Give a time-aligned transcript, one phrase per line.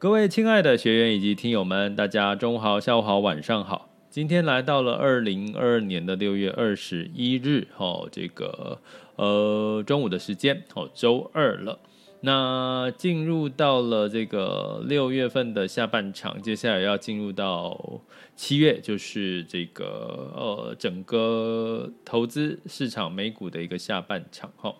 [0.00, 3.90] 各位亲爱的学员以及听友们，大家中午好、下午好、晚上好。
[4.08, 8.80] 今天来到了二零二二年的六月二十一日，哦，这个
[9.16, 11.78] 呃中午的时间，哦，周二了。
[12.22, 18.00] 那进入到了这个六月份的下半场，接下来要进入到
[18.34, 24.74] 七月，就是这个呃整个投资市场美股的一个下半场，哈。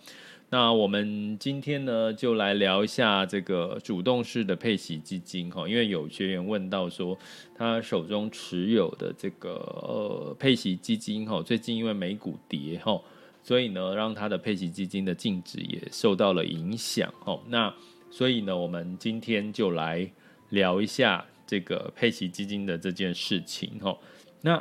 [0.52, 7.16] 那我们今天呢，就来聊一下这个主动式的配息基金哈，因为有学员问到说，
[7.54, 13.00] 他手中持有的这个呃配息基金哈，最近因为美股跌哈，
[13.44, 17.40] 所以呢，让他的配息基金的净值也受到了影响哈。
[17.46, 17.72] 那
[18.10, 20.10] 所以呢，我们今天就来
[20.48, 23.96] 聊一下这个配息基金的这件事情哈。
[24.40, 24.60] 那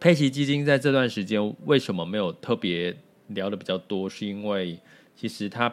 [0.00, 2.96] 配息基金在这段时间为什么没有特别？
[3.34, 4.78] 聊的比较多，是因为
[5.16, 5.72] 其实它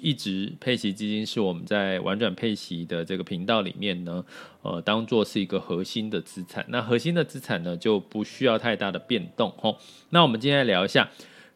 [0.00, 4.24] 一直配息基金是我们在玩转配息的这个频道里面呢，
[4.62, 6.64] 呃，当做是一个核心的资产。
[6.68, 9.76] 那核心的资产呢，就不需要太大的变动吼。
[10.10, 11.10] 那我们今天来聊一下，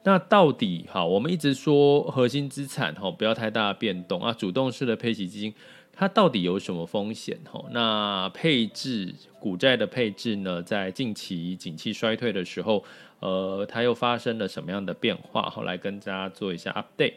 [0.04, 5.54] 那到底哈，我们一直说核心资产吼，不要太大的变动啊，主动式的配息基金。
[6.00, 7.36] 它到底有什么风险？
[7.72, 10.62] 那配置股债的配置呢？
[10.62, 12.84] 在近期景气衰退的时候，
[13.20, 15.50] 呃，它又发生了什么样的变化？
[15.50, 17.14] 后来跟大家做一下 update。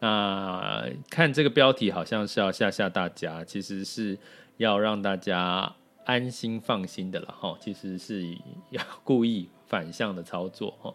[0.00, 4.18] 那看这个标题好像是要吓吓大家，其实是
[4.56, 7.56] 要让大家安心放心的了哈。
[7.60, 8.36] 其实是
[8.70, 10.94] 要故意反向的操作哈。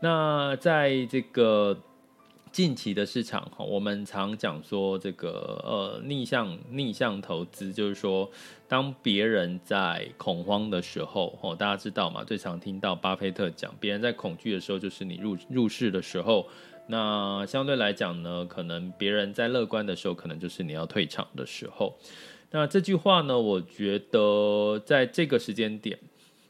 [0.00, 1.78] 那在这个。
[2.50, 8.28] 近期的市场哈，我们常讲说这个呃逆向逆向投资，就是说
[8.66, 12.24] 当别人在恐慌的时候哦，大家知道吗？
[12.24, 16.46] 最常听到巴菲特讲，别人在恐惧的时候，就是你入入市的时候。
[16.88, 21.96] 那相对来讲呢，可能别人在乐观的时候，可能就是你要退场的时候。
[22.50, 25.98] 那这句话呢，我觉得在这个时间点，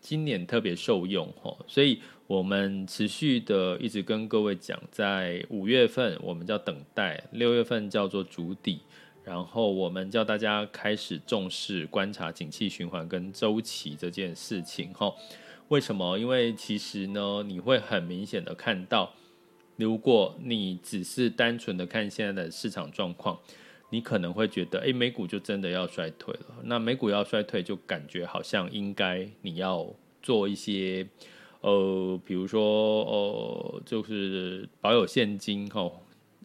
[0.00, 2.00] 今年特别受用哈，所以。
[2.28, 8.80] 我们持续的一直跟各位讲，在五月份我们叫等待，六月份叫做主底，
[9.24, 14.92] 然后我们叫大家开始重视观察景气循环跟周期这件事情。
[14.92, 15.10] 哈，
[15.68, 16.18] 为什么？
[16.18, 19.14] 因为其实呢，你会很明显的看到，
[19.76, 23.38] 如果你只是单纯的看现在的市场状况，
[23.88, 26.56] 你可能会觉得，诶，美股就真的要衰退了。
[26.64, 29.86] 那美股要衰退，就感觉好像应该你要
[30.20, 31.08] 做一些。
[31.60, 35.90] 呃，比如说，呃，就是保有现金哈，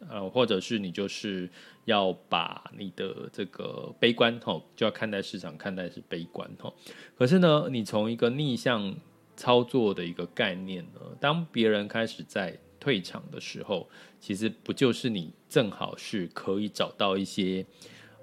[0.10, 1.50] 呃，或者是你就是
[1.86, 6.74] 要把你的这个悲观哈，就要看待市场，看待是悲观哈。
[7.16, 8.96] 可是呢，你从一个逆向
[9.36, 13.88] 操作的一个概念呢，当别人开始在退场的时候，
[14.20, 17.66] 其实不就是你正好是可以找到一些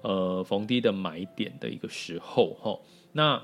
[0.01, 2.79] 呃逢低的买点的一个时候哈。
[3.13, 3.41] 那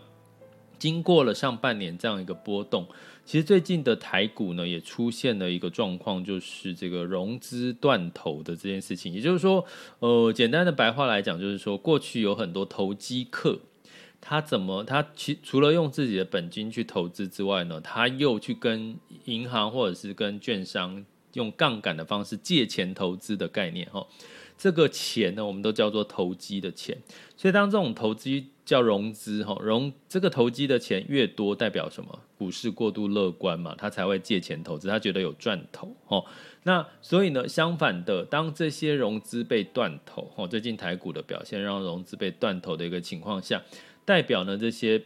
[0.77, 2.87] 经过了上半年这样一个波动。
[3.25, 9.13] 其实最近的台股呢，也出现了一个状况，就是这个融资断头的这件事情。
[9.13, 9.65] 也就是说，
[9.99, 13.59] 呃，简单的白话来讲，就是说，过去有很多投机客，
[14.21, 18.95] 他怎么他其除了用自己的本金去投资之外呢，他又去跟
[19.25, 21.03] 银行或者是跟券商
[21.33, 24.07] 用杠杆的方式借钱投资的概念，哈。
[24.57, 26.97] 这个钱呢，我们都叫做投机的钱。
[27.35, 32.19] 所以当这种投机叫融资，哈，融这个投机的钱越多，代表什么？
[32.37, 36.21] 股市过度乐观嘛，他才会借钱投资，他觉得有赚头，哈。
[36.63, 43.63] 那所以呢，相反的，当这些融资被断头，哈，最近台股的表现让融资被断头的一个情况下，
[44.03, 45.01] 代表呢这些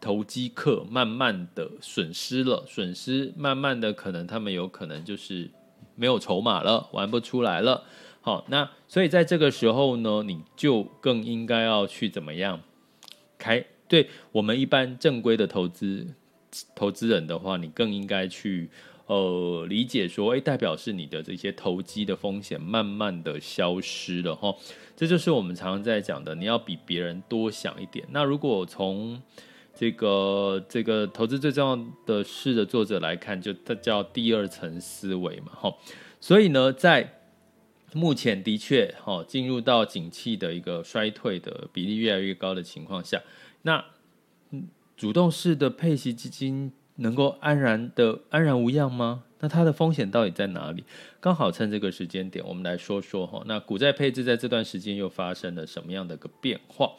[0.00, 5.50] 投机客慢慢的损失了，损失慢慢的可能他们有可能就是
[5.96, 7.82] 没有筹码了，玩不出来了。
[8.20, 12.60] 好，那所以在这个时候呢，你就更应该要去怎么样
[13.40, 13.64] 开？
[13.88, 16.06] 对我们一般正规的投资
[16.74, 18.68] 投资人的话，你更应该去。
[19.06, 24.54] 呃，理解说，诶，代表是你的这些投机的风险慢慢的消失了哈，
[24.94, 28.06] 这就是我们常常在讲的，你要比别人多想一点。
[28.12, 29.20] 那如果从
[29.74, 31.76] 这个这个投资最重要
[32.06, 35.74] 的事的作者来看，就它叫第二层思维嘛哈。
[36.20, 37.19] 所以呢，在
[37.92, 43.22] 目前的确哈进入到景气的一个衰退的比例越来越高的情况下，
[43.62, 43.84] 那
[44.96, 46.72] 主动式的配息基金。
[46.96, 49.24] 能够安然的安然无恙吗？
[49.38, 50.84] 那它的风险到底在哪里？
[51.18, 53.42] 刚好趁这个时间点，我们来说说哈。
[53.46, 56.92] 那股债配置在这段时间又发生了什么样的一个变化？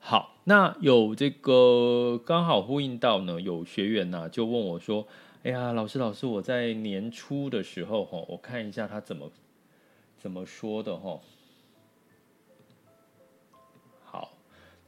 [0.00, 5.06] 好，那有这个刚好呼应到呢，有学员呐就问我说
[5.44, 9.30] ：“哎呀，老师老师，我在年初的时候哈，我看一下他怎么
[10.24, 11.20] 怎么说的哈。”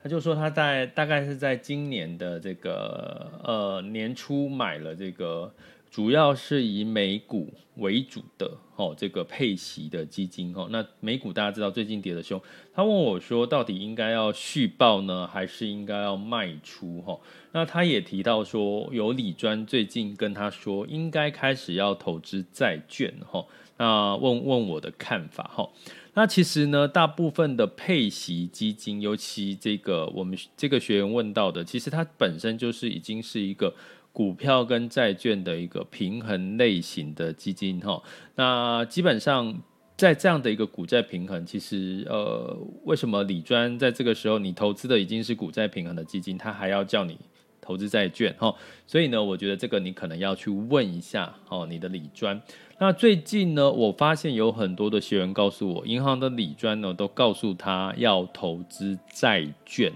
[0.03, 5.53] 他就说他在大概是在今年的这个呃年初买了这个，
[5.91, 10.69] 主要是以美股为主的哦这个配息的基金哦。
[10.71, 12.41] 那美股大家知道最近跌的凶，
[12.73, 17.19] 他问我说到底应该要续报呢，还是应该要卖出哈？
[17.51, 23.45] 那他也提到说有李专最近跟他说应该开始要投资债券哈。
[23.79, 25.69] 那问问我的看法哈。
[26.15, 33.75] 那其实呢，大部分的配息基金，尤其这个我们这个学员问到的，其实它本身就是已经是一个
[34.13, 38.03] 股票跟债券的一个平衡类型的基金哈。
[38.35, 39.55] 那基本上
[39.95, 47.19] 在这样的一个股债平衡，其实呃，为什么理专在这个时候你投资的已经是股债平衡的基金，他还要叫你
[47.67, 48.55] 投资债券哈？
[48.87, 52.41] 所以呢，我觉得这个你可能要去问一下哦，你的理专。
[52.79, 59.93] 那最近呢，我发现有很多的学员告诉我，银行的理专呢都告诉他要投资债券。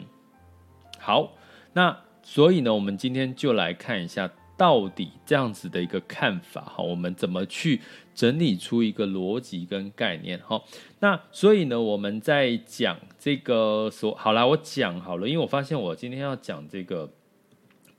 [0.98, 1.32] 好，
[1.74, 7.80] 那所以呢，我们今天就来看一下，到底这样子的一个看法，哈，我们怎么去
[8.14, 10.60] 整理出一个逻辑跟概念，哈。
[10.98, 17.08] 那所以呢，我们在讲这个说，好啦，我讲好了，因为我发现我今天要讲这个。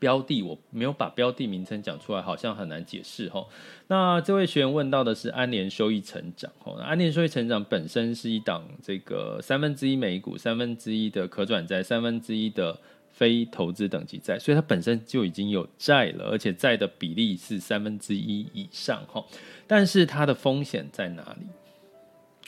[0.01, 3.45] 标的我没有把标的名称讲出来，好像很难解释哈。
[3.85, 12.75] 那这位学员问到的是安联收益成长哈，安联收益成长本身是一档这个三分之一美股、三分之一的可转债、三分之一的
[13.11, 19.23] 非投资等级债，所以它本身就已经有债了，而且债的比例是三分之一以上哈。
[19.67, 21.45] 但是它的风险在哪里？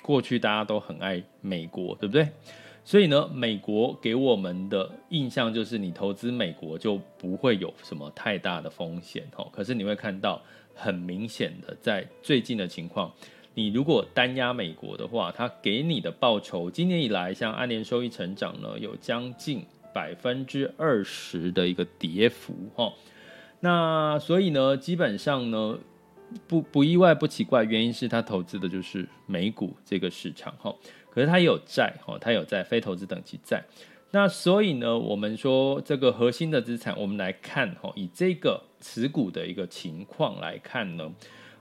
[0.02, 2.28] 过去大家都很爱美国，对不对？
[2.86, 9.48] 所以呢，美国给我们的印象就是，你投资美国就不会有什么太大的风险哦。
[9.54, 10.42] 可是你会看到
[10.76, 13.10] 很明显的，在最近的情况，
[13.54, 22.92] 你如果单押美国的话，它给你的报酬，今年以来像安联收益成长呢，有将近百分之二十的一个跌幅哈。
[23.62, 25.80] 那所以呢，基本上呢，
[26.50, 30.76] 不不意外不奇怪，原因是他投资的就是美股这个市场哈。
[31.14, 33.64] 可是它也有债哦，它有债，非投资等级债。
[34.10, 41.14] 那所以呢，我们说这个核心的资产，我们来看哈，以这个持股的一个情况来看呢，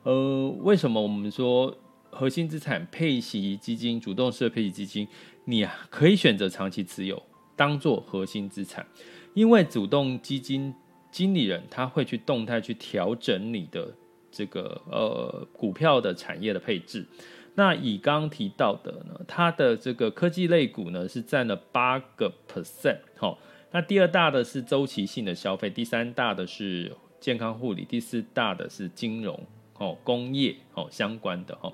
[0.05, 1.77] 呃，为什么我们说
[2.09, 5.07] 核心资产配息基金、主动式配息基金，
[5.45, 7.23] 你啊可以选择长期持有，
[7.55, 8.87] 当做核心资产，
[9.35, 10.75] 因为主动基金
[11.11, 13.95] 经理人他会去动态去调整你的
[14.31, 17.07] 这个呃股票的产业的配置。
[17.55, 23.39] 那以刚刚提到的呢，它的这个科技类股呢是占了八个 percent，好，
[23.71, 29.39] 那第二大的是周期性的消费，第三大的是健康护理，第四大的是金融，
[29.79, 31.73] 哦，工业，哦，相关的，哈，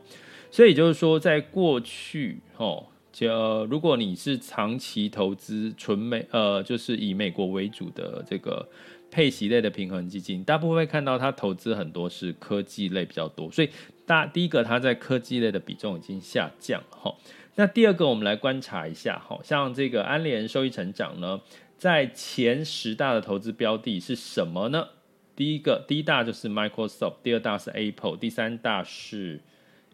[0.51, 8.69] 所以就是说，在过去，哦，就如果你是长期投资纯美，呃，就是以美国为主的这个。
[9.11, 13.71] 配息类的平衡基金，大部分会看到它投资很多是科技类比较多，所以
[14.09, 17.15] 大第一个它在科技类的比重已经下降哈。
[17.55, 21.41] 那第二个我们来观察一下哈，像这个安联收益成长呢，
[21.77, 24.89] 在前十大的投资标的是什么呢？
[25.37, 29.41] 第一个第一大就是 Microsoft，第二大是 Apple，第三大是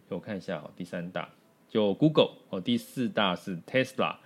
[0.09, 1.29] 我看一下哦，第三大
[1.69, 4.17] 就 Google 哦，第四大是 Tesla，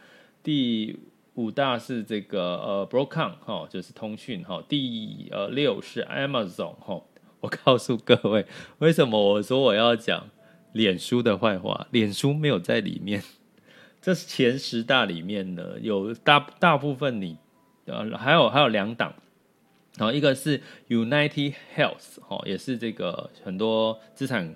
[0.45, 1.01] 第。
[1.39, 4.61] 五大是这个呃，Broadcom 哈，就是通讯哈。
[4.69, 7.01] 第呃六是 Amazon 哈。
[7.41, 8.47] 我告诉各位，
[8.79, 10.29] 为什么我说我要讲
[10.73, 11.87] 脸书的坏话？
[11.91, 13.23] 脸书没有在里面。
[14.01, 17.37] 这是前十大里面呢，有大大部分你
[17.87, 19.13] 呃还有还有两档
[19.97, 24.55] 然后一个是 United Health，哦，也是这个很多资产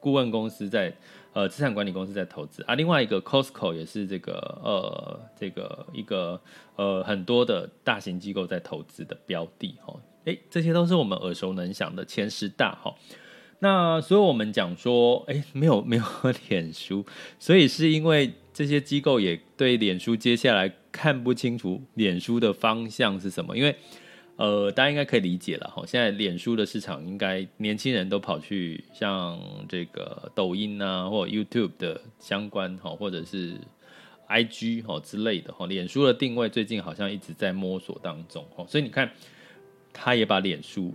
[0.00, 0.92] 顾问公司在
[1.32, 2.74] 呃资产管理公司在投资啊。
[2.74, 6.40] 另外一个 Costco 也是这个呃这个一个
[6.74, 10.00] 呃很多的大型机构在投资的标的哦。
[10.24, 12.94] 哎，这些都是我们耳熟能详的前十大哈。
[13.60, 16.04] 那所以我们讲说，哎，没有 没有
[16.48, 17.04] 脸书，
[17.38, 23.76] 所以是因为这些机构也对脸书接下来看不清楚脸书的方向是什么，因为。
[24.36, 25.84] 呃，大家应该可以理解了哈。
[25.86, 29.38] 现在脸书的市场，应该年轻人都跑去像
[29.68, 33.54] 这个抖音啊，或 YouTube 的相关哈，或者是
[34.28, 35.66] IG 哈之类的哈。
[35.66, 39.12] 脸书的定位最近好像一直在摸索当中哈，所以你看，
[39.92, 40.94] 他也把脸书。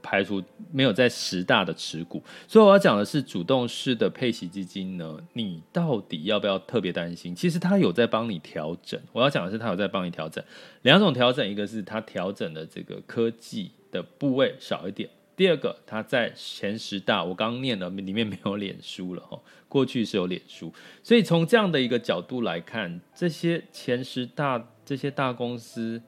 [0.00, 7.34] 排除没有在十大的持股，所以我要讲的是主动式的配息基金呢，你到底要不要特别担心？
[7.34, 8.98] 其实他有在帮你调整。
[9.12, 10.42] 我要讲的是，他有在帮你调整
[10.82, 20.72] 两种调整，一个是他调整的这个科技的部位少一点，第二个它在前十大，我刚刚念了里面没有脸书了哈，过去是有脸书，
[21.02, 26.00] 所以从这样的一个角度来看，这些前十大这些大公司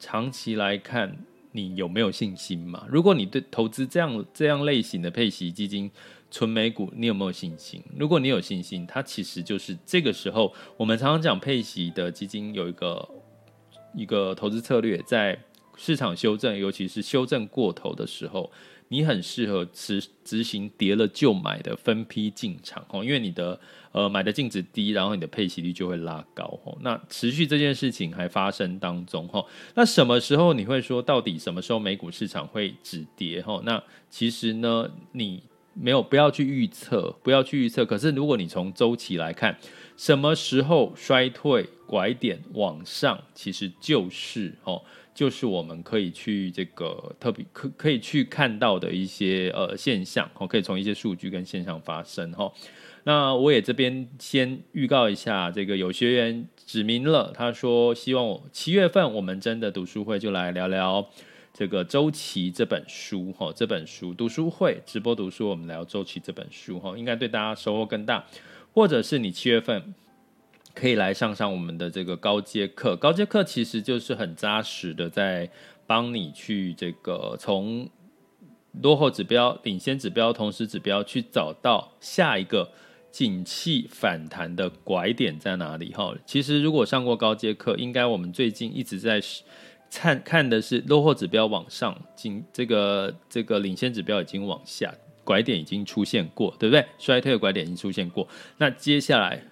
[0.00, 1.18] 长期来看。
[1.58, 2.86] 你有没有信心嘛？
[2.88, 5.90] 如果你对投资这样这样类型的配息基金、
[6.30, 7.82] 纯美股，你有没有信心？
[7.98, 13.08] 如果你有信心，它其实就是这个时候，我们常常讲配息的基金有一个
[13.94, 15.38] 一个投资策略，在
[15.76, 18.50] 市场修正，尤其是修正过头的时候。
[18.88, 23.58] 你很适合执执行跌了就买的分批进场哦，因为你的
[23.92, 26.76] 呃买的净值低，然后你的配息率就会拉高哦。
[26.80, 33.60] 那持续这件事情还发生当中哈，那什么时候你会说到底什么时候美股市场会止跌哈？
[33.64, 35.42] 那其实呢，你
[35.74, 37.84] 没有不要去预测，不要去预测。
[37.84, 39.56] 可是如果你从周期来看，
[39.96, 44.82] 什么时候衰退拐点往上，其实就是哦。
[45.18, 52.52] 就是我们可以去这个特别可可以去看到的一些呃现象，可以从一些数据跟现象发生哈。
[53.02, 61.04] 那我也这边先预告一下，这个有学员指明了，他说希望我七月份我们真的读书会就来聊聊
[61.52, 68.24] 这个周期这本书哈，这本书读书会直播读书，我们聊周期这本书哈，应该对大家收获更大，
[68.72, 69.92] 或者是你七月份。
[70.78, 75.50] 可以来上上我们的这个高阶课，高阶课其实就是很扎实的，在
[75.88, 77.90] 帮你去这个从
[78.80, 82.70] 落后指标、领先指标、同时指标去找到下一个
[83.10, 85.92] 景气反弹的拐点在哪里。
[85.94, 89.20] 哈，其实如果上过高阶课，应该我们最近一直在
[89.90, 94.94] 看看的是落后指标往上，景这个这个领先指标已经往下，
[95.24, 96.86] 拐点已经出现过，对不对？
[96.98, 99.42] 衰退的拐点已经出现过，那接下来。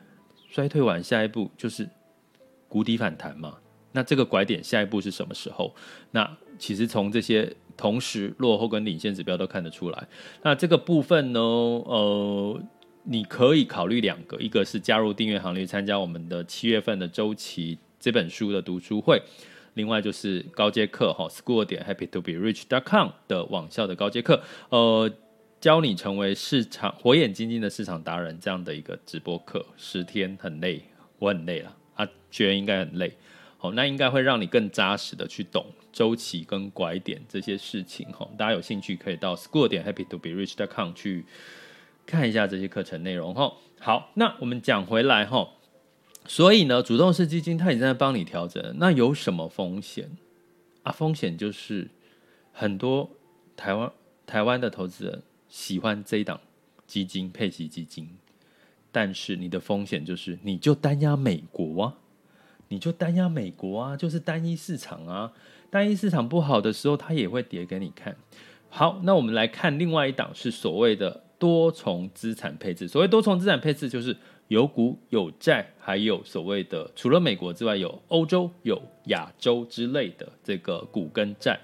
[0.48, 1.88] 衰退完，下一步就是
[2.68, 3.58] 谷底反弹嘛。
[3.92, 5.74] 那这个拐点下一步是什么时候？
[6.10, 10.08] 那其实从这些同时落后跟领先指标都看得出来。
[10.42, 12.60] 那这个部分呢，呃，
[13.04, 19.18] 你可以考虑两个，一个是加入订阅行列，参加我们的七月份的周期这本书的读书会；
[19.74, 25.10] 另外就是高阶课哈，School 点 Happy to be rich dot com 的网校的高阶课，呃。
[25.66, 30.80] 教你成为市场火眼金睛的市场达人，这样的一个直播课，十天很累，
[31.18, 33.12] 我很累了啊，学员应该很累，
[33.58, 38.28] 好，那应该会让你更扎实的去懂周期跟拐点这些事情哈。
[38.38, 41.24] 大家有兴趣可以到 school 点 happy to be rich dot com 去
[42.06, 43.52] 看一下这些课程内容哈。
[43.80, 45.48] 好，那我们讲回来哈，
[46.28, 50.16] 所以呢，主动式基金它已经在帮你调整，那有什么风险
[50.84, 50.92] 啊？
[50.92, 51.90] 风险就是
[52.52, 53.10] 很多
[53.56, 53.90] 台湾
[54.24, 55.20] 台湾的投资人。
[55.56, 56.38] 喜欢这一档
[56.86, 58.10] 基金配息基金，
[58.92, 61.96] 但是你的风险就是，你就单押美国啊，
[62.68, 65.32] 你就单押美国啊，就是单一市场啊，
[65.70, 68.14] 单一市场不好的时候，它也会跌给你看。
[68.68, 72.86] 好，那我们来看另外一档是所谓的多重资产配置。
[72.86, 74.14] 所谓多重资产配置，就是
[74.48, 81.58] 有股有债，还有所谓的除了美国之外，有欧洲、有亚洲之类的这个股跟债。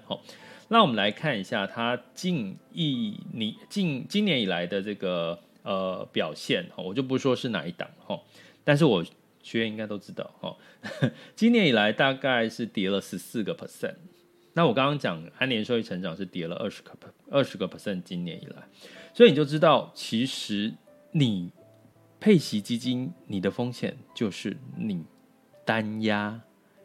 [0.72, 8.18] 那我们来看一下它近一年、近今年以来的这个呃表现哈，我就不说是哪一档哈，
[8.64, 9.04] 但是我
[9.42, 10.56] 学员应该都知道哈，
[11.36, 13.96] 今年以来大概是跌了十四个 percent。
[14.54, 16.92] 那我刚刚讲安联收益成长是跌了二十个
[17.30, 18.66] 二十个 percent，今年以来，
[19.12, 20.72] 所以你就知道，其实
[21.10, 21.52] 你
[22.18, 25.04] 配息基金你的风险就是你
[25.66, 26.40] 单押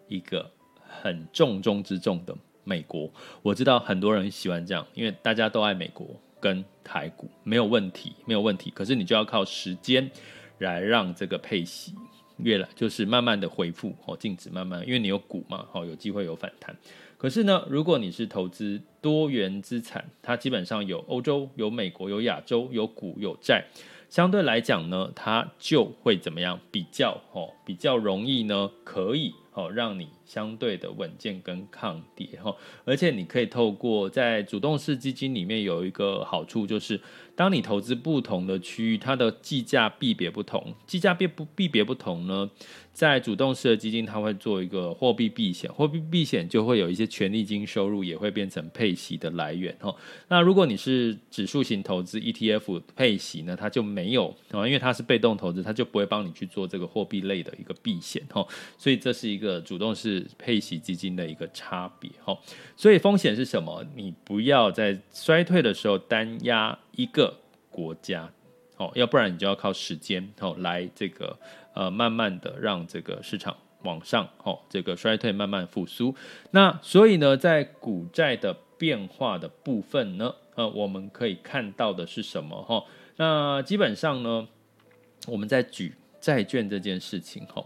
[0.10, 2.36] 一个很重中之重的。
[2.68, 3.10] 美国，
[3.42, 6.06] 我知道很多人喜欢这样，因为大家都爱美国
[6.42, 8.70] 跟台股，没有问题，没有问题。
[8.76, 10.12] 可是你就要靠时间
[10.58, 11.96] 来让这个配息
[12.40, 16.76] 越来就是慢慢的恢复哦，净值慢慢，因为你有股嘛，哦，有机会有反弹。
[17.18, 23.66] 可是呢，如果你是投资多元资产，它基本上有欧洲、有美国、有亚洲、有股、有债，
[24.10, 26.60] 相对来讲呢，它就会怎么样？
[26.70, 32.56] 比较哦，比较容易呢，可以哦，让你相对的稳健跟抗跌哈。
[32.86, 37.02] 而且你可以透过在主动式基金里面有一个好处就是。
[37.38, 42.50] 当你投资不同的区域，它的计价币别不同，计价币不币别不同呢，
[42.92, 49.96] 在主动式的基金，它会做一个货币避险，货币避险就会有一些权利金收入，也会变成配息的来源哦。
[50.28, 58.48] 那如果你是指数型投资 ETF 配息呢，它就没有啊，因为它是被动投资，它就不会帮你去做这个货币类的一个避险哦。
[58.80, 62.38] 所以这是一个主动式配息基金的一个差别哦。
[62.76, 63.86] 所以风险是什么？
[63.96, 67.34] 你不要在衰退的时候单押一个
[67.70, 68.32] 国家，
[68.78, 71.38] 哦，要不然你就要靠时间，哦，来这个
[71.74, 76.16] 呃，慢慢的让这个市场往上，哦，这个衰退慢慢复苏。
[76.52, 82.62] 那所以呢，在股债的变化的部分呢，呃，我们可以看到的是什么？
[82.64, 82.84] 哈，
[83.16, 84.48] 那基本上呢，
[85.28, 87.64] 我们在举债券这件事情，哈。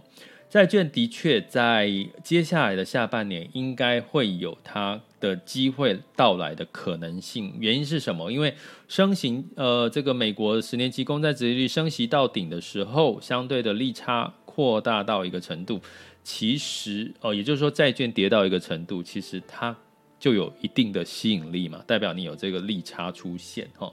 [0.51, 1.89] 债券的确在
[2.21, 7.53] 接下来的下半年应该会有它的机会到来的可能性。
[7.57, 8.29] 原因是什么？
[8.29, 8.53] 因为
[8.89, 15.79] 升息，呃，这个美国十年期公债殖利率升息到顶的时候，相对的利差扩大到一个程度，
[16.21, 19.73] 其实，哦，也就是说，债券跌到一个程度，其实它
[20.19, 23.89] 就有一定的吸引力嘛，代表你有这个利差出现，哈。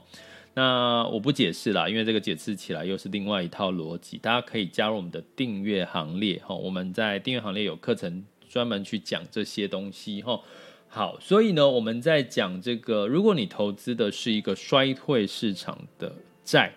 [0.53, 4.17] 那我不解释了，因为这个解释起来又是另外一套逻辑。
[4.17, 10.41] 大家可以加入我们的订阅行列哈，我们在订阅行列有课程专门去讲这些东西哈。
[10.89, 16.13] 好，所以呢，我们在讲这个，如果你投资的是一个衰退市场的
[16.43, 16.73] 债，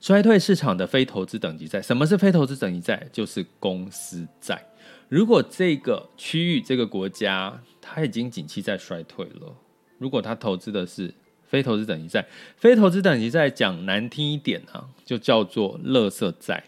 [0.00, 3.08] 衰退市场的非投资等级债，什么是非投资等级债？
[3.12, 4.66] 就是公司债。
[5.08, 9.56] 如果这个区域、这个国家它已经景气在衰退了，
[9.98, 11.14] 如果他投资的是
[11.50, 12.24] 非投资等级债，
[12.56, 16.62] 非投资等级债讲难听一点啊，就叫做垃圾债，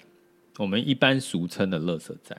[0.59, 2.37] 我们一般俗称的垃圾债。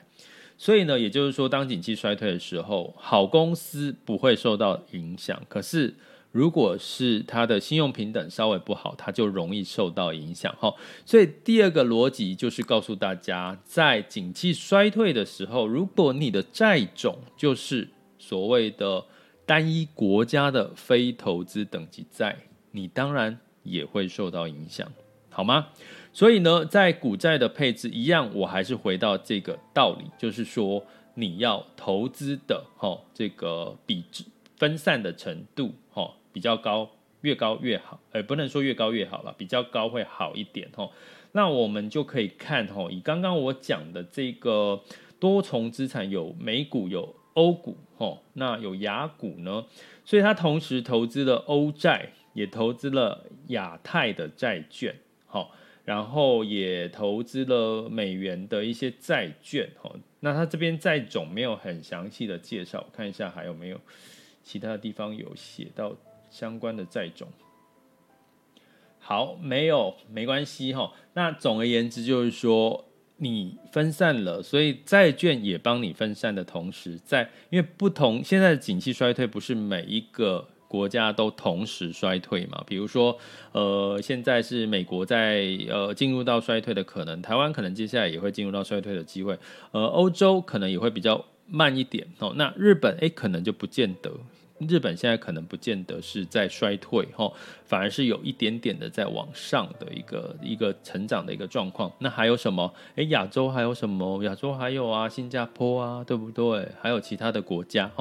[0.57, 5.41] 所以呢，也就是说，当景气衰退的时候，好公司不会受到影响。
[5.47, 5.95] 可是，
[6.33, 10.53] 如果是它的信用平等稍微不好，它就容易受到影响。
[10.59, 17.87] 哈，所以第二个逻辑就是告诉大家，在景气衰退的时候，如果你的债种就是
[18.19, 19.05] 所谓的。
[19.45, 22.37] 单一国家的非投资等级债，
[22.71, 24.89] 你当然也会受到影响，
[25.29, 25.67] 好吗？
[26.13, 34.05] 所以呢，在股债的配置一样，我还是回到这个道理，就是说你要投资的哈，这个比
[34.57, 36.89] 分散的程度哈比较高，
[37.21, 40.89] 越高越好，而不能说越高越好了，比较高会好一点哈。
[41.33, 44.81] 那我们就可以看哈，以刚刚我讲的这个
[45.19, 47.13] 多重资产，有美股有。
[47.33, 49.65] 欧股，吼，那有雅股呢，
[50.05, 55.51] 所以他同时投资了欧债，也投资了亚太的债券，好，
[55.83, 63.79] 然后也投资了美元的一些债券，吼，那他这边债种没有很详细的介绍，看一下还有没有
[64.43, 65.95] 其他地方有写到
[66.29, 67.27] 相关的债种，
[68.99, 72.85] 好，没有，没关系，哈，那总而言之就是说。
[73.23, 82.63] 你分散了，所以债券也帮你分散的同时，在因为不同现在的景气衰退，不是每一个国家都同时衰退嘛？
[82.67, 83.17] 比如说，
[83.51, 89.37] 呃，现在是美国在呃进入到衰退的可能，台湾可能接下来也会进入到衰退的机会，
[89.71, 92.33] 呃，欧洲可能也会比较慢一点哦。
[92.35, 94.11] 那日本诶，可能就不见得。
[94.67, 97.07] 日本现在可能不见得是在衰退，
[97.65, 101.91] 反而是有一点点的在往上的一个一个成长的一个状况。
[101.99, 102.73] 那还有什么？
[102.95, 104.23] 诶，亚洲还有什么？
[104.23, 106.67] 亚洲还有啊，新加坡啊，对不对？
[106.81, 107.91] 还有其他的国家，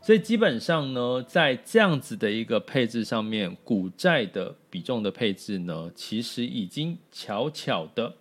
[0.00, 8.12] 所以基本上呢，在这样子的一个配置上面，股债的比重的配置呢，其实已经悄悄的，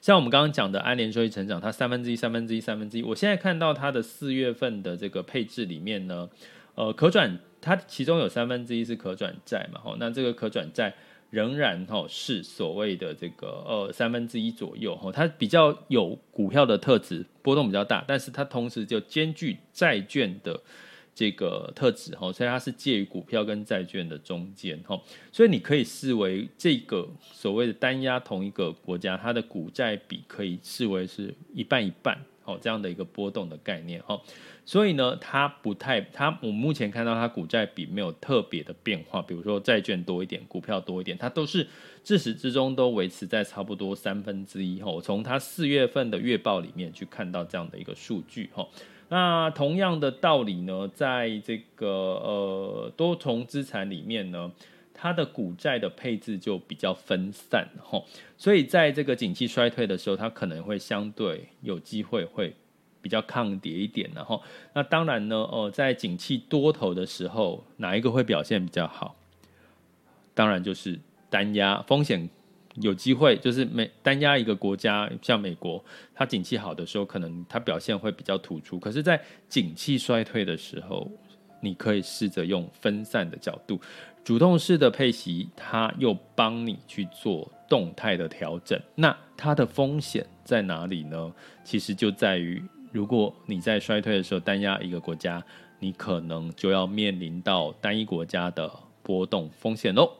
[0.00, 3.02] 像我们刚刚讲的安联收益成长，它三分之一、三分之一、三分之一。
[3.02, 6.28] 我现在看到它的四月份的这个配置里面呢。
[6.74, 10.94] 呃，可转它其中有三分之一是可转债嘛，吼，那这个可转债
[11.30, 20.60] 仍然吼是所谓的这个呃三分之一左右，吼，它比较有股票的特质，波动比较大，但是它同时就兼具债券的
[21.14, 34.20] 这个特质，吼，所以它是介于股票跟债券的中间，吼，所以你可以视为这个所谓的单押同一个国家，它的股债比可以视为是一半一半，吼，这样的一个波动的概念，吼。
[34.64, 41.66] 所以呢，它不太，它我目前看到它股债比没有特别的变化，比如说债券多一点，股票多一点，它都是
[42.04, 44.80] 自始至终都维持在差不多三分之一。
[44.80, 48.50] 哈，从它四月份的月报里面去看到这样的一个数据。
[48.54, 48.68] 哈，
[49.08, 54.52] 那同样的道理呢，在这个呃多重资产里面呢，
[55.02, 58.00] 它的股债的配置就比较分散哈，
[58.38, 62.54] 所以在这个景气衰退的时候，它可能会相对有机会会
[63.00, 64.40] 比较抗跌一点，然后
[64.72, 69.16] 那当然呢，哦，在景气多头的时候，哪一个会表现比较好？
[70.34, 70.96] 当然就是
[71.28, 72.30] 单压风险。
[72.76, 75.84] 有机会就是每单压一个国家，像美国，
[76.14, 78.78] 它景气好的时候，可能它表现会比较突出。
[78.78, 81.10] 可是，在景气衰退的时候，
[81.60, 83.78] 你可以试着用分散的角度，
[84.24, 88.80] 主动式的配息，它又帮你去做动态的调整。
[88.94, 91.32] 那它的风险在哪里呢？
[91.64, 95.44] 其实就在于，如果你在衰退的时候单押一个国家，
[95.80, 98.70] 你可能就要面临到单一国家的
[99.02, 100.12] 波动风险喽。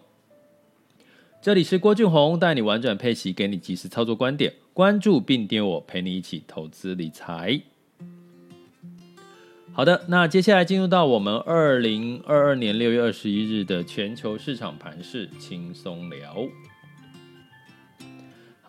[1.40, 7.60] 这里是郭俊宏，带你玩转配息，给你及时操作观点，关注并点我，陪你一起投资理财。
[9.74, 16.36] 好的，那接下来进入到我们二零二二年六月二十一日的全球市场盘势轻松聊。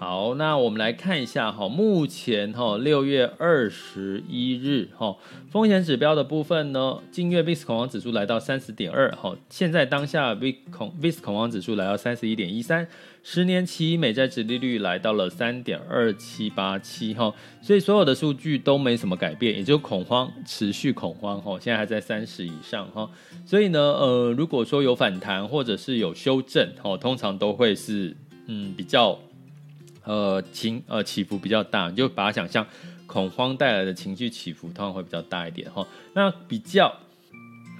[0.03, 5.15] 好，那我们来看一下哈，目前哈六月二十一日哈
[5.49, 12.85] 风险指标的部分呢，近月 VIX 恐慌指数来到三十点二哈，现在当下 VIX 恐 VIX 恐慌指数来到三十一点一三，
[13.23, 23.09] 十年期美债殖利率来到了三点二七八七哈，所以所有的数据都没什么改变，也就恐慌持续恐慌哈，现在还在三十以上哈，
[23.45, 28.13] 所以呢呃如果说有反弹或者是有修正哈，通常都会是
[28.47, 29.17] 嗯比较。
[30.03, 32.65] 呃，情呃起伏比较大，你就把它想象
[33.07, 35.85] 恐慌带来的情绪起伏，通常会比较大一点哈。
[36.13, 36.93] 那比较。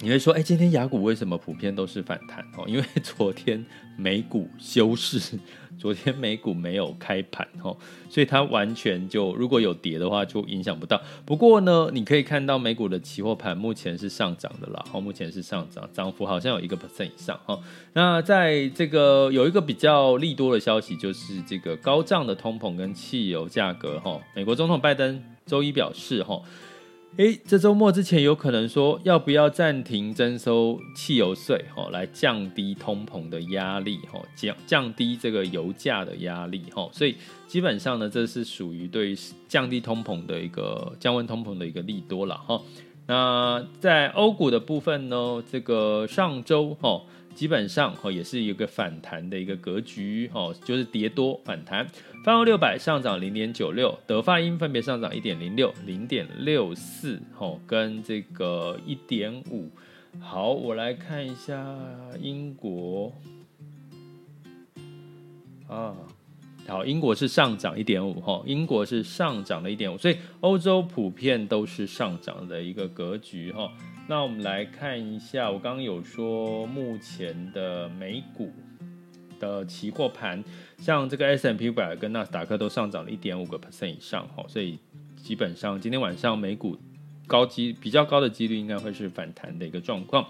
[0.00, 2.44] 你会说，哎，今天雅股为什么普遍都是反弹？
[2.58, 3.64] 哦，因为昨天
[3.96, 5.38] 美股休市，
[5.78, 7.76] 昨天美股没有开盘， 哦，
[8.08, 11.00] 所以它完全就如果有跌的话，就影响不到。
[11.26, 17.58] 不过呢，你可以看到美股的期货盘目前是上涨的啦，哦，目前是上涨，涨幅好像有一个 percent 以上，哈。
[17.92, 24.20] 那在这个有一个比较利多的消息，就是这个高涨的通膨跟汽油价格，哈。
[24.34, 26.40] 美国总统拜登周一表示，哈。
[27.16, 37.14] 诶，这周末之前有可能说要不要暂停征收汽油税，吼，来降低通膨的压力，吼，降降低这个油价的压力，吼，所以
[37.46, 42.60] 基本上呢，这是属于对于降低通膨的一个降温通膨的一个利多了，哈。
[43.06, 47.06] 那在欧股的部分呢，这个上周，吼。
[47.34, 51.86] 基本上哦，也是一个反弹的一个格局哦，就是跌多反弹。
[52.24, 59.68] 泛欧六百上涨零点九六，德发英分别上涨一点零六、零点六四，哦，跟这个一点五。
[60.20, 61.76] 好，我来看一下
[62.20, 63.12] 英国
[65.68, 65.94] 啊，
[66.66, 73.70] 好，英国是上涨一点五，哈，英国是上涨了一点五，所以欧洲普遍都是上涨的一个格局，哈。
[74.06, 78.50] 那我们来看一下，我刚刚有说目前的美股
[79.38, 80.42] 的期货盘，
[80.78, 84.78] 像这个 S M P 五百跟纳斯达克都上涨了一点五个 percent 以上，哈，所以
[85.16, 86.76] 基本上今天晚上美股
[87.26, 90.26] 高机比较高的几率应该会是反弹的一个状况。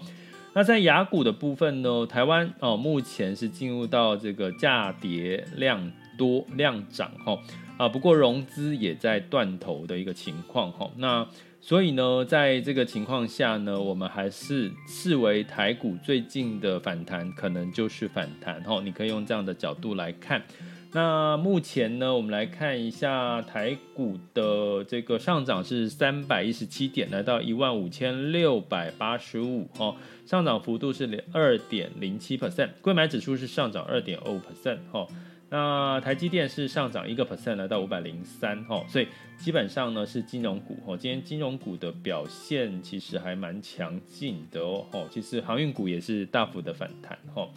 [0.53, 7.37] 那在雅股的部分呢，台湾哦目前是进入到这个价跌量多量涨，哈
[7.77, 11.27] 啊，不过融资也在断头的一个情况，哈，那。
[11.61, 20.43] 所以呢，在这个情况下呢，我们还是视为台股最近的反弹可能就是反弹哈，你可以用这样的角度来看。
[20.91, 29.95] 那目前呢，我们来看一下台股的这个上涨是三百一十七点，来到一万五千六百八十五哈，
[30.27, 35.07] 上涨幅度是二点零七 percent，购买指数是上涨二点二五 percent 哈。
[35.55, 47.47] 那台积电是上涨一个 percent 来到五百零三哈，所以基本上呢是金融股哈，今天金融股的表现其实还蛮强劲的哦，其实航运股也是大幅的反弹哈，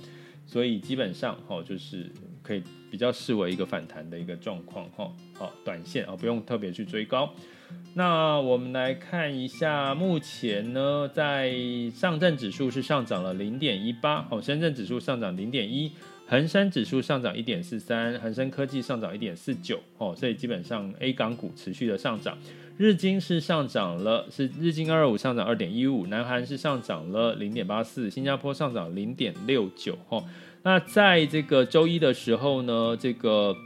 [0.46, 2.08] 所以基本上哈就是
[2.40, 7.28] 可以比较视为一个反弹的一个状况哈，好短线啊不用特别去追高。
[7.94, 11.52] 那我们来看一下，目前呢在
[11.92, 15.90] 上证指数是上涨了零点一八，哦深圳指数上涨零点一。
[16.30, 22.36] 恒生指数上涨一点四三，恒生科技上涨一点四九，哦，所以基本上 A 港股持续的上涨。
[22.76, 30.22] 日经是上涨了，是日经二二五上涨二点一五，南韩是上涨了零点八四，新加坡上涨零点六九，哦。
[30.64, 33.56] 那在这个周一的时候呢，这个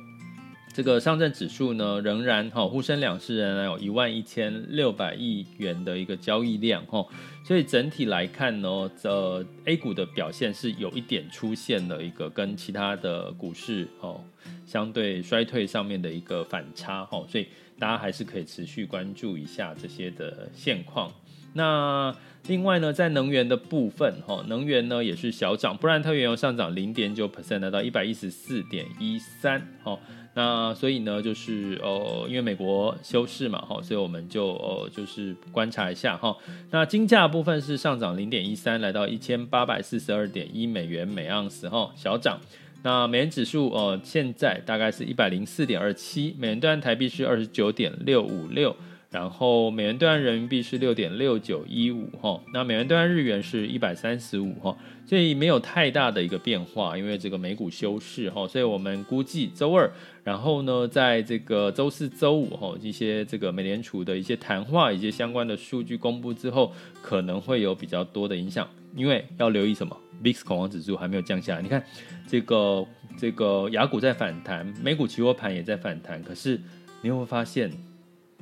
[0.74, 7.06] 这个上证指数呢，仍然哈沪深两市仍然有一万一千六百亿元的一个交易量哈，
[7.44, 14.24] 所以整体来看呢，呃，A 股的表现是有一点出现了一个跟其他的股市哦
[14.64, 17.46] 相对衰退上面的一个反差哈，所以
[17.78, 21.12] 大家还是可以持续关注一下这些的现况。
[21.52, 29.98] 那另外呢，在能源的部分哈，能源呢也是小涨，布兰特原油上涨零点九 percent，来到一百一十四点一三哈。
[30.34, 36.34] 那所以呢，就是呃，因为美国休市嘛，哈，所以我们就呃，就是观察一下哈。
[36.70, 42.40] 那金价部分是上涨零点一三，来到一千八百四十二点一美元每盎司，哈，小涨。
[42.82, 48.74] 那美元指数呃，现在大概是一百零四点二七，美元兑换台币是二十九点六五六。
[49.12, 59.92] 然后美元兑换人民币是六点六九一五哈，那美元兑换日元是一百三十五哈，所以没有太大的一个变化，因为这个美股休市哈，所以我们估计周二，
[60.24, 66.72] 然后呢，在这个周四、周五哈，一些这个美联储的一些谈话以及相关的数据公布之后，
[67.02, 69.94] 可能会有比较多的影响，因为要留意什么
[70.24, 71.84] ，VIX 恐慌指数还没有降下来，你看
[72.26, 72.86] 这个
[73.18, 76.58] 这个雅股在反弹，美股期货盘也在反弹，可是
[77.02, 77.70] 你会发现。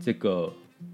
[0.03, 0.51] 这个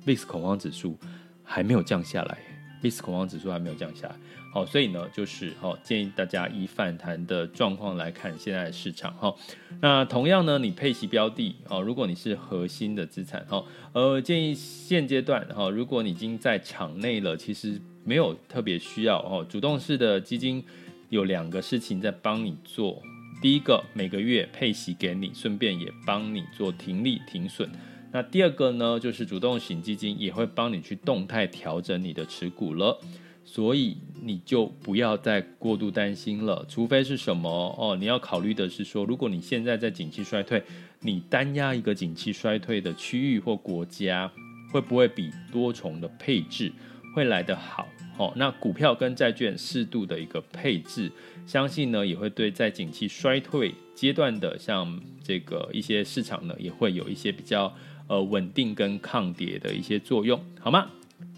[0.07, 0.99] VIX 恐慌指数
[1.43, 2.39] 还没有降下来
[2.83, 4.17] ，VIX 恐慌指数还没有降下来。
[4.53, 9.13] 好，所以呢，就是好建议大家以反弹的状况来看现在的市场。
[9.15, 9.35] 哈，
[9.83, 19.45] 那同样呢，你配息标的哦，如果你是核心的资产，哈，呃，建议现阶段哈，如果你已经在场内了，其实没有特别需要哦。
[19.47, 20.65] 主动式的基金
[21.11, 23.03] 有两个事情在帮你做，
[23.43, 27.69] 第一个每个月配息给你，顺便也帮你做停利停损。
[28.17, 32.99] 那第二个呢，就是主动型基金也会帮你去动态调整你的持股了，
[33.45, 36.65] 所以你就不要再过度担心了。
[36.67, 40.63] 除非是什么哦，你要考虑的是说，如果你现在在景气衰退，
[41.01, 44.33] 你单压一个景气衰退的区域或国家，
[44.73, 46.73] 会不会比多重的配置
[47.15, 47.87] 会来得好？
[48.17, 51.13] 哦，那股票跟债券适度的一个配置，
[51.47, 57.71] 相信呢也会对在景气衰退阶段的像这个一些市场呢，也会有一些比较。
[58.09, 60.89] 呃，稳定跟抗跌的一些作用，好吗？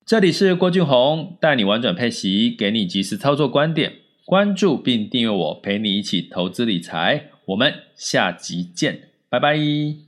[0.05, 3.93] 这里是郭俊宏，带你玩转配息，给你及时操作观点，
[4.25, 7.31] 关注并订阅我，陪你一起投资理财。
[7.47, 10.08] 我们下集见，拜拜。